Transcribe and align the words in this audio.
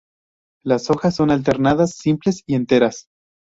Las 0.63 0.89
hojas 0.89 1.15
son 1.15 1.29
alternadas, 1.29 1.91
simples 1.93 2.41
y 2.47 2.55
enteras. 2.55 3.05